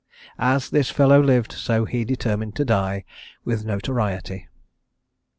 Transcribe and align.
As 0.39 0.71
this 0.71 0.89
fellow 0.89 1.21
lived, 1.21 1.51
so 1.51 1.85
he 1.85 2.03
determined 2.03 2.55
to 2.55 2.65
die 2.65 3.05
with 3.45 3.65
notoriety. 3.65 4.47